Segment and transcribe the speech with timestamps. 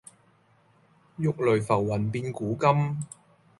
[1.19, 3.05] 玉壘浮雲變古今。